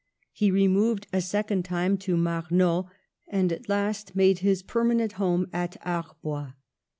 He 0.31 0.49
re 0.49 0.67
moved, 0.67 1.05
a 1.13 1.21
second 1.21 1.63
time, 1.63 1.95
to 1.99 2.15
Marnoz, 2.17 2.85
and 3.27 3.51
at 3.51 3.69
last 3.69 4.15
made 4.15 4.39
his 4.39 4.63
permanent 4.63 5.11
home 5.21 5.45
at 5.53 5.77
Arbois. 5.85 6.53